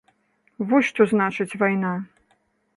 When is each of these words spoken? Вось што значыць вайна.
Вось 0.71 0.87
што 0.89 1.07
значыць 1.13 1.57
вайна. 1.65 1.95